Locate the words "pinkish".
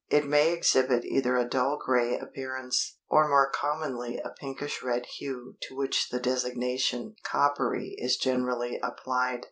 4.31-4.81